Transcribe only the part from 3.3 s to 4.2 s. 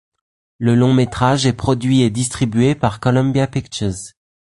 Pictures.